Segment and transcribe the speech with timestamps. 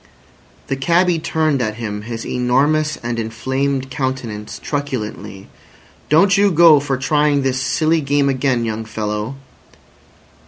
[0.65, 5.47] The cabby turned at him his enormous and inflamed countenance truculently.
[6.09, 9.35] "Don't you go for trying this silly game again, young fellow."